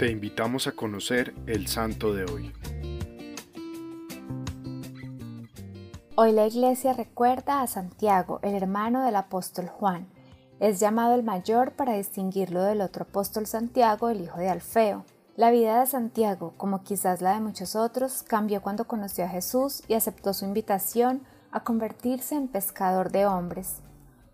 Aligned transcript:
Te 0.00 0.10
invitamos 0.10 0.66
a 0.66 0.72
conocer 0.72 1.34
el 1.46 1.66
santo 1.66 2.14
de 2.14 2.24
hoy. 2.24 2.54
Hoy 6.14 6.32
la 6.32 6.46
iglesia 6.46 6.94
recuerda 6.94 7.60
a 7.60 7.66
Santiago, 7.66 8.40
el 8.42 8.54
hermano 8.54 9.04
del 9.04 9.14
apóstol 9.16 9.68
Juan. 9.68 10.08
Es 10.58 10.80
llamado 10.80 11.14
el 11.14 11.22
mayor 11.22 11.72
para 11.72 11.92
distinguirlo 11.92 12.62
del 12.62 12.80
otro 12.80 13.02
apóstol 13.02 13.44
Santiago, 13.44 14.08
el 14.08 14.22
hijo 14.22 14.38
de 14.38 14.48
Alfeo. 14.48 15.04
La 15.36 15.50
vida 15.50 15.80
de 15.80 15.86
Santiago, 15.86 16.54
como 16.56 16.82
quizás 16.82 17.20
la 17.20 17.34
de 17.34 17.40
muchos 17.40 17.76
otros, 17.76 18.22
cambió 18.22 18.62
cuando 18.62 18.86
conoció 18.86 19.26
a 19.26 19.28
Jesús 19.28 19.82
y 19.86 19.92
aceptó 19.92 20.32
su 20.32 20.46
invitación 20.46 21.20
a 21.50 21.62
convertirse 21.62 22.36
en 22.36 22.48
pescador 22.48 23.12
de 23.12 23.26
hombres. 23.26 23.82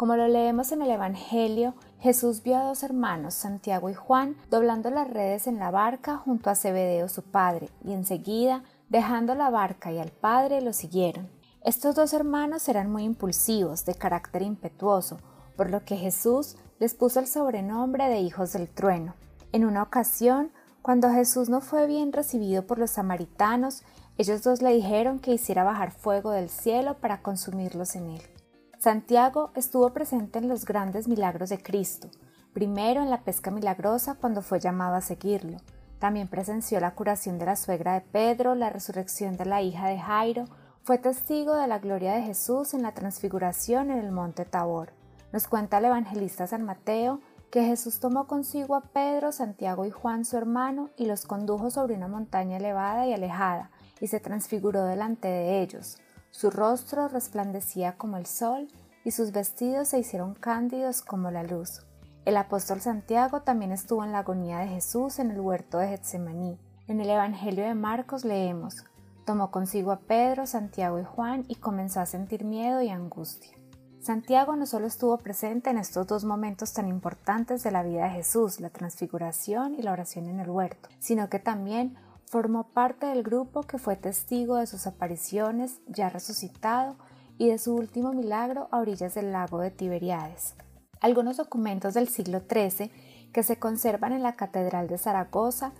Como 0.00 0.16
lo 0.16 0.28
leemos 0.28 0.72
en 0.72 0.80
el 0.80 0.90
Evangelio, 0.90 1.74
Jesús 1.98 2.42
vio 2.42 2.56
a 2.56 2.64
dos 2.64 2.82
hermanos, 2.82 3.34
Santiago 3.34 3.90
y 3.90 3.94
Juan, 3.94 4.34
doblando 4.48 4.88
las 4.88 5.10
redes 5.10 5.46
en 5.46 5.58
la 5.58 5.70
barca 5.70 6.16
junto 6.16 6.48
a 6.48 6.54
Zebedeo 6.54 7.06
su 7.10 7.20
padre, 7.22 7.68
y 7.84 7.92
enseguida, 7.92 8.64
dejando 8.88 9.34
la 9.34 9.50
barca 9.50 9.92
y 9.92 9.98
al 9.98 10.10
padre, 10.10 10.62
lo 10.62 10.72
siguieron. 10.72 11.28
Estos 11.62 11.96
dos 11.96 12.14
hermanos 12.14 12.66
eran 12.70 12.90
muy 12.90 13.04
impulsivos, 13.04 13.84
de 13.84 13.94
carácter 13.94 14.40
impetuoso, 14.40 15.18
por 15.54 15.68
lo 15.68 15.84
que 15.84 15.98
Jesús 15.98 16.56
les 16.78 16.94
puso 16.94 17.20
el 17.20 17.26
sobrenombre 17.26 18.08
de 18.08 18.20
hijos 18.20 18.54
del 18.54 18.70
trueno. 18.70 19.12
En 19.52 19.66
una 19.66 19.82
ocasión, 19.82 20.50
cuando 20.80 21.10
Jesús 21.10 21.50
no 21.50 21.60
fue 21.60 21.86
bien 21.86 22.14
recibido 22.14 22.66
por 22.66 22.78
los 22.78 22.92
samaritanos, 22.92 23.82
ellos 24.16 24.42
dos 24.42 24.62
le 24.62 24.72
dijeron 24.72 25.18
que 25.18 25.34
hiciera 25.34 25.62
bajar 25.62 25.90
fuego 25.90 26.30
del 26.30 26.48
cielo 26.48 26.94
para 26.94 27.20
consumirlos 27.20 27.96
en 27.96 28.12
él. 28.12 28.39
Santiago 28.80 29.50
estuvo 29.56 29.90
presente 29.90 30.38
en 30.38 30.48
los 30.48 30.64
grandes 30.64 31.06
milagros 31.06 31.50
de 31.50 31.62
Cristo, 31.62 32.08
primero 32.54 33.02
en 33.02 33.10
la 33.10 33.24
pesca 33.24 33.50
milagrosa 33.50 34.14
cuando 34.14 34.40
fue 34.40 34.58
llamado 34.58 34.94
a 34.94 35.02
seguirlo. 35.02 35.58
También 35.98 36.28
presenció 36.28 36.80
la 36.80 36.94
curación 36.94 37.38
de 37.38 37.44
la 37.44 37.56
suegra 37.56 37.92
de 37.92 38.00
Pedro, 38.00 38.54
la 38.54 38.70
resurrección 38.70 39.36
de 39.36 39.44
la 39.44 39.60
hija 39.60 39.88
de 39.88 39.98
Jairo, 39.98 40.46
fue 40.82 40.96
testigo 40.96 41.56
de 41.56 41.66
la 41.66 41.78
gloria 41.78 42.14
de 42.14 42.22
Jesús 42.22 42.72
en 42.72 42.80
la 42.80 42.94
transfiguración 42.94 43.90
en 43.90 43.98
el 43.98 44.12
monte 44.12 44.46
Tabor. 44.46 44.94
Nos 45.30 45.46
cuenta 45.46 45.76
el 45.76 45.84
evangelista 45.84 46.46
San 46.46 46.64
Mateo 46.64 47.20
que 47.50 47.62
Jesús 47.64 48.00
tomó 48.00 48.26
consigo 48.26 48.76
a 48.76 48.80
Pedro, 48.80 49.30
Santiago 49.30 49.84
y 49.84 49.90
Juan 49.90 50.24
su 50.24 50.38
hermano 50.38 50.88
y 50.96 51.04
los 51.04 51.26
condujo 51.26 51.70
sobre 51.70 51.96
una 51.96 52.08
montaña 52.08 52.56
elevada 52.56 53.06
y 53.06 53.12
alejada, 53.12 53.70
y 54.00 54.06
se 54.06 54.20
transfiguró 54.20 54.84
delante 54.84 55.28
de 55.28 55.60
ellos. 55.60 55.98
Su 56.30 56.50
rostro 56.50 57.08
resplandecía 57.08 57.96
como 57.96 58.16
el 58.16 58.26
sol 58.26 58.68
y 59.04 59.10
sus 59.10 59.32
vestidos 59.32 59.88
se 59.88 59.98
hicieron 59.98 60.34
cándidos 60.34 61.02
como 61.02 61.30
la 61.30 61.42
luz. 61.42 61.82
El 62.24 62.36
apóstol 62.36 62.80
Santiago 62.80 63.42
también 63.42 63.72
estuvo 63.72 64.04
en 64.04 64.12
la 64.12 64.18
agonía 64.20 64.58
de 64.58 64.68
Jesús 64.68 65.18
en 65.18 65.30
el 65.30 65.40
huerto 65.40 65.78
de 65.78 65.88
Getsemaní. 65.88 66.58
En 66.86 67.00
el 67.00 67.08
Evangelio 67.10 67.64
de 67.64 67.74
Marcos 67.74 68.24
leemos, 68.24 68.84
tomó 69.24 69.50
consigo 69.50 69.90
a 69.92 70.00
Pedro, 70.00 70.46
Santiago 70.46 70.98
y 70.98 71.04
Juan 71.04 71.44
y 71.48 71.56
comenzó 71.56 72.00
a 72.00 72.06
sentir 72.06 72.44
miedo 72.44 72.82
y 72.82 72.90
angustia. 72.90 73.56
Santiago 74.00 74.56
no 74.56 74.66
solo 74.66 74.86
estuvo 74.86 75.18
presente 75.18 75.70
en 75.70 75.78
estos 75.78 76.06
dos 76.06 76.24
momentos 76.24 76.72
tan 76.72 76.88
importantes 76.88 77.62
de 77.62 77.70
la 77.70 77.82
vida 77.82 78.04
de 78.04 78.10
Jesús, 78.10 78.58
la 78.58 78.70
transfiguración 78.70 79.74
y 79.74 79.82
la 79.82 79.92
oración 79.92 80.26
en 80.26 80.40
el 80.40 80.48
huerto, 80.48 80.88
sino 80.98 81.28
que 81.28 81.38
también 81.38 81.96
formó 82.30 82.68
parte 82.68 83.06
del 83.06 83.24
grupo 83.24 83.62
que 83.64 83.78
fue 83.78 83.96
testigo 83.96 84.54
de 84.54 84.68
sus 84.68 84.86
apariciones 84.86 85.80
ya 85.88 86.08
resucitado 86.08 86.94
y 87.38 87.48
de 87.48 87.58
su 87.58 87.74
último 87.74 88.12
milagro 88.12 88.68
a 88.70 88.78
orillas 88.78 89.16
del 89.16 89.32
lago 89.32 89.58
de 89.58 89.72
Tiberiades. 89.72 90.54
Algunos 91.00 91.38
documentos 91.38 91.94
del 91.94 92.06
siglo 92.06 92.42
XIII 92.48 92.92
que 93.32 93.42
se 93.42 93.58
conservan 93.58 94.12
en 94.12 94.22
la 94.22 94.36
Catedral 94.36 94.86
de 94.86 94.96
Zaragoza 94.96 95.72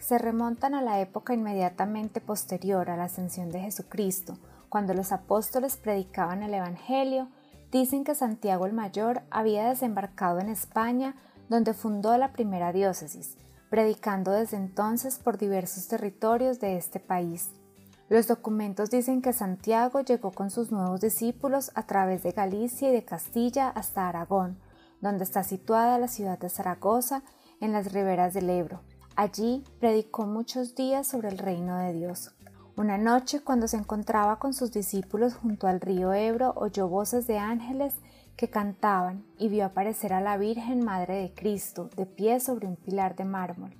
se 0.00 0.16
remontan 0.16 0.74
a 0.74 0.80
la 0.80 0.98
época 0.98 1.34
inmediatamente 1.34 2.22
posterior 2.22 2.88
a 2.88 2.96
la 2.96 3.04
ascensión 3.04 3.50
de 3.50 3.60
Jesucristo, 3.60 4.38
cuando 4.70 4.94
los 4.94 5.12
apóstoles 5.12 5.76
predicaban 5.76 6.42
el 6.42 6.54
Evangelio, 6.54 7.28
dicen 7.70 8.04
que 8.04 8.14
Santiago 8.14 8.64
el 8.64 8.72
Mayor 8.72 9.24
había 9.30 9.68
desembarcado 9.68 10.38
en 10.38 10.48
España, 10.48 11.16
donde 11.50 11.74
fundó 11.74 12.16
la 12.16 12.32
primera 12.32 12.72
diócesis, 12.72 13.36
predicando 13.70 14.32
desde 14.32 14.56
entonces 14.56 15.18
por 15.18 15.38
diversos 15.38 15.88
territorios 15.88 16.60
de 16.60 16.76
este 16.76 17.00
país. 17.00 17.50
Los 18.08 18.26
documentos 18.26 18.90
dicen 18.90 19.20
que 19.20 19.32
Santiago 19.32 20.00
llegó 20.00 20.32
con 20.32 20.50
sus 20.50 20.72
nuevos 20.72 21.00
discípulos 21.00 21.70
a 21.74 21.82
través 21.82 22.22
de 22.22 22.32
Galicia 22.32 22.88
y 22.88 22.92
de 22.92 23.04
Castilla 23.04 23.68
hasta 23.68 24.08
Aragón, 24.08 24.58
donde 25.00 25.24
está 25.24 25.44
situada 25.44 25.98
la 25.98 26.08
ciudad 26.08 26.38
de 26.38 26.48
Zaragoza, 26.48 27.22
en 27.60 27.72
las 27.72 27.92
riberas 27.92 28.34
del 28.34 28.50
Ebro. 28.50 28.80
Allí 29.16 29.64
predicó 29.80 30.26
muchos 30.26 30.74
días 30.74 31.06
sobre 31.06 31.28
el 31.28 31.38
reino 31.38 31.76
de 31.76 31.92
Dios. 31.92 32.32
Una 32.76 32.96
noche, 32.96 33.40
cuando 33.40 33.66
se 33.66 33.76
encontraba 33.76 34.38
con 34.38 34.54
sus 34.54 34.70
discípulos 34.70 35.34
junto 35.34 35.66
al 35.66 35.80
río 35.80 36.12
Ebro, 36.12 36.52
oyó 36.56 36.88
voces 36.88 37.26
de 37.26 37.36
ángeles 37.36 37.94
que 38.38 38.48
cantaban 38.48 39.26
y 39.36 39.48
vio 39.48 39.66
aparecer 39.66 40.12
a 40.12 40.20
la 40.20 40.38
Virgen 40.38 40.84
Madre 40.84 41.16
de 41.16 41.34
Cristo 41.34 41.90
de 41.96 42.06
pie 42.06 42.38
sobre 42.38 42.68
un 42.68 42.76
pilar 42.76 43.16
de 43.16 43.24
mármol. 43.24 43.76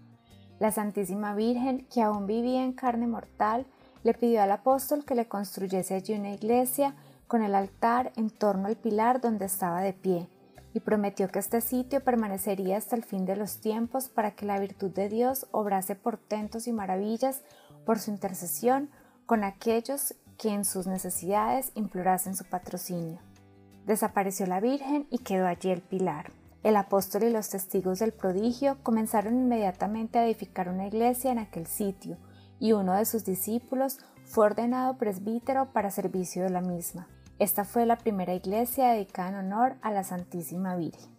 La 0.59 0.73
Santísima 0.73 1.33
Virgen, 1.37 1.87
que 1.95 2.03
aún 2.03 2.27
vivía 2.27 2.65
en 2.65 2.73
carne 2.73 3.07
mortal, 3.07 3.67
le 4.03 4.15
pidió 4.15 4.43
al 4.43 4.51
apóstol 4.51 5.05
que 5.05 5.15
le 5.15 5.29
construyese 5.29 5.95
allí 5.95 6.15
una 6.15 6.33
iglesia 6.33 6.97
con 7.29 7.45
el 7.45 7.55
altar 7.55 8.13
en 8.17 8.31
torno 8.31 8.67
al 8.67 8.75
pilar 8.75 9.21
donde 9.21 9.45
estaba 9.45 9.81
de 9.81 9.93
pie, 9.93 10.29
y 10.75 10.81
prometió 10.81 11.29
que 11.29 11.39
este 11.39 11.61
sitio 11.61 12.03
permanecería 12.03 12.79
hasta 12.79 12.97
el 12.97 13.05
fin 13.05 13.27
de 13.27 13.37
los 13.37 13.61
tiempos 13.61 14.09
para 14.09 14.33
que 14.33 14.45
la 14.45 14.59
virtud 14.59 14.91
de 14.91 15.09
Dios 15.09 15.47
obrase 15.53 15.95
portentos 15.95 16.67
y 16.67 16.73
maravillas 16.73 17.43
por 17.87 18.01
su 18.01 18.11
intercesión 18.11 18.91
con 19.25 19.45
aquellos 19.45 20.17
que 20.37 20.49
en 20.49 20.65
sus 20.65 20.89
necesidades 20.89 21.71
implorasen 21.77 22.35
su 22.35 22.45
patrocinio. 22.45 23.21
Desapareció 23.89 24.45
la 24.45 24.61
Virgen 24.61 25.07
y 25.11 25.21
quedó 25.21 25.47
allí 25.47 25.71
el 25.71 25.81
pilar. 25.81 26.31
El 26.63 26.77
apóstol 26.77 27.23
y 27.23 27.31
los 27.31 27.49
testigos 27.49 28.01
del 28.01 28.13
prodigio 28.13 28.77
comenzaron 28.83 29.35
inmediatamente 29.35 30.19
a 30.19 30.27
edificar 30.27 30.69
una 30.69 30.87
iglesia 30.87 31.33
en 31.33 31.39
aquel 31.39 31.67
sitio, 31.67 32.19
y 32.61 32.73
uno 32.73 32.93
de 32.93 33.07
sus 33.07 33.25
discípulos 33.25 33.99
fue 34.27 34.45
ordenado 34.45 34.99
presbítero 34.99 35.73
para 35.73 35.91
servicio 35.91 36.43
de 36.43 36.51
la 36.51 36.61
misma. 36.61 37.09
Esta 37.39 37.65
fue 37.65 37.87
la 37.87 37.97
primera 37.97 38.35
iglesia 38.35 38.91
dedicada 38.91 39.31
en 39.31 39.37
honor 39.37 39.77
a 39.81 39.91
la 39.91 40.05
Santísima 40.05 40.77
Virgen. 40.77 41.17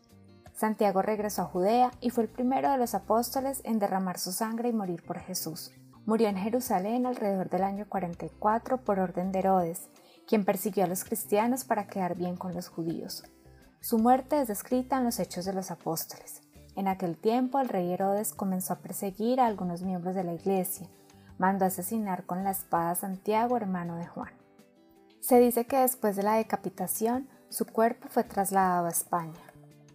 Santiago 0.53 1.02
regresó 1.02 1.41
a 1.41 1.46
Judea 1.46 1.90
y 2.02 2.12
fue 2.12 2.25
el 2.25 2.29
primero 2.29 2.69
de 2.69 2.78
los 2.78 2.94
apóstoles 2.94 3.62
en 3.63 3.79
derramar 3.79 4.19
su 4.19 4.31
sangre 4.31 4.69
y 4.69 4.74
morir 4.74 5.02
por 5.02 5.18
Jesús. 5.18 5.72
Murió 6.06 6.28
en 6.28 6.38
Jerusalén 6.38 7.08
alrededor 7.08 7.50
del 7.50 7.63
año 7.63 7.88
44 7.90 8.78
por 8.78 9.00
orden 9.00 9.31
de 9.31 9.40
Herodes, 9.40 9.90
quien 10.29 10.45
persiguió 10.45 10.84
a 10.84 10.88
los 10.88 11.03
cristianos 11.03 11.63
para 11.63 11.88
quedar 11.88 12.16
bien 12.16 12.38
con 12.38 12.53
los 12.53 12.69
judíos. 12.69 13.23
Su 13.79 13.97
muerte 13.97 14.40
es 14.40 14.47
descrita 14.47 15.00
en 15.00 15.06
los 15.06 15.19
Hechos 15.19 15.44
de 15.44 15.53
los 15.53 15.72
Apóstoles. 15.72 16.41
En 16.75 16.88
aquel 16.88 17.17
tiempo 17.17 17.59
el 17.59 17.67
rey 17.67 17.91
Herodes 17.91 18.34
comenzó 18.34 18.73
a 18.73 18.78
perseguir 18.78 19.40
a 19.40 19.47
algunos 19.47 19.81
miembros 19.81 20.13
de 20.13 20.23
la 20.23 20.35
iglesia, 20.35 20.88
mandó 21.40 21.66
asesinar 21.66 22.28
con 22.28 22.44
la 22.44 22.51
espada 22.51 22.91
a 22.91 22.95
Santiago, 22.95 23.57
hermano 23.57 23.95
de 23.95 24.06
Juan. 24.06 24.31
Se 25.19 25.40
dice 25.40 25.66
que 25.66 25.78
después 25.78 26.16
de 26.16 26.22
la 26.22 26.35
decapitación, 26.35 27.28
su 27.50 27.66
cuerpo 27.66 28.07
fue 28.07 28.23
trasladado 28.23 28.85
a 28.85 28.91
España. 28.91 29.34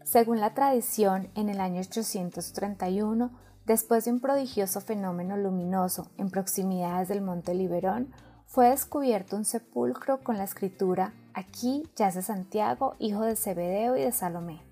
Según 0.02 0.40
la 0.40 0.52
tradición, 0.52 1.30
en 1.36 1.48
el 1.48 1.60
año 1.60 1.80
831, 1.80 3.30
después 3.66 4.04
de 4.04 4.10
un 4.10 4.18
prodigioso 4.18 4.80
fenómeno 4.80 5.36
luminoso 5.36 6.10
en 6.18 6.28
proximidades 6.30 7.06
del 7.06 7.20
monte 7.20 7.54
Liberón, 7.54 8.12
fue 8.54 8.70
descubierto 8.70 9.34
un 9.34 9.44
sepulcro 9.44 10.22
con 10.22 10.38
la 10.38 10.44
escritura 10.44 11.12
Aquí 11.34 11.90
yace 11.96 12.22
Santiago, 12.22 12.94
hijo 13.00 13.22
de 13.22 13.34
Zebedeo 13.34 13.96
y 13.96 14.02
de 14.02 14.12
Salomé. 14.12 14.62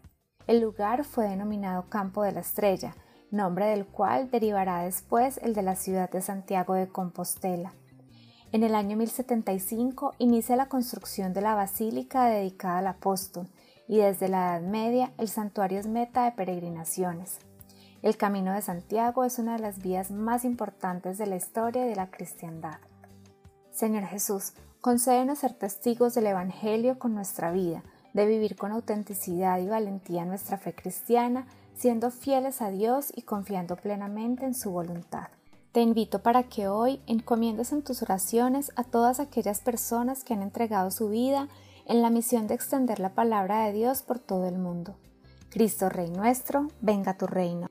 El 0.46 0.60
lugar 0.60 1.02
fue 1.02 1.28
denominado 1.28 1.88
Campo 1.88 2.22
de 2.22 2.30
la 2.30 2.38
Estrella, 2.38 2.94
nombre 3.32 3.66
del 3.66 3.84
cual 3.84 4.30
derivará 4.30 4.84
después 4.84 5.40
el 5.42 5.52
de 5.52 5.62
la 5.62 5.74
ciudad 5.74 6.08
de 6.08 6.22
Santiago 6.22 6.74
de 6.74 6.86
Compostela. 6.86 7.72
En 8.52 8.62
el 8.62 8.76
año 8.76 8.96
1075 8.96 10.14
inicia 10.18 10.54
la 10.54 10.68
construcción 10.68 11.32
de 11.32 11.40
la 11.40 11.56
basílica 11.56 12.26
dedicada 12.26 12.78
al 12.78 12.86
apóstol 12.86 13.48
y 13.88 13.96
desde 13.96 14.28
la 14.28 14.58
Edad 14.58 14.62
Media 14.62 15.12
el 15.18 15.26
santuario 15.26 15.80
es 15.80 15.88
meta 15.88 16.24
de 16.26 16.30
peregrinaciones. 16.30 17.40
El 18.00 18.16
Camino 18.16 18.52
de 18.52 18.62
Santiago 18.62 19.24
es 19.24 19.40
una 19.40 19.54
de 19.54 19.62
las 19.62 19.82
vías 19.82 20.12
más 20.12 20.44
importantes 20.44 21.18
de 21.18 21.26
la 21.26 21.34
historia 21.34 21.84
de 21.84 21.96
la 21.96 22.12
cristiandad. 22.12 22.78
Señor 23.72 24.04
Jesús, 24.04 24.52
concédenos 24.82 25.38
ser 25.38 25.54
testigos 25.54 26.14
del 26.14 26.26
Evangelio 26.26 26.98
con 26.98 27.14
nuestra 27.14 27.50
vida, 27.52 27.82
de 28.12 28.26
vivir 28.26 28.54
con 28.54 28.70
autenticidad 28.70 29.58
y 29.58 29.66
valentía 29.66 30.26
nuestra 30.26 30.58
fe 30.58 30.74
cristiana, 30.74 31.46
siendo 31.74 32.10
fieles 32.10 32.60
a 32.60 32.70
Dios 32.70 33.10
y 33.16 33.22
confiando 33.22 33.76
plenamente 33.76 34.44
en 34.44 34.54
su 34.54 34.70
voluntad. 34.70 35.28
Te 35.72 35.80
invito 35.80 36.18
para 36.18 36.42
que 36.42 36.68
hoy 36.68 37.00
encomiendes 37.06 37.72
en 37.72 37.82
tus 37.82 38.02
oraciones 38.02 38.72
a 38.76 38.84
todas 38.84 39.20
aquellas 39.20 39.60
personas 39.60 40.22
que 40.22 40.34
han 40.34 40.42
entregado 40.42 40.90
su 40.90 41.08
vida 41.08 41.48
en 41.86 42.02
la 42.02 42.10
misión 42.10 42.46
de 42.46 42.54
extender 42.54 43.00
la 43.00 43.14
palabra 43.14 43.64
de 43.64 43.72
Dios 43.72 44.02
por 44.02 44.18
todo 44.18 44.46
el 44.46 44.58
mundo. 44.58 44.96
Cristo 45.48 45.88
Rey 45.88 46.10
nuestro, 46.10 46.68
venga 46.82 47.16
tu 47.16 47.26
reino. 47.26 47.68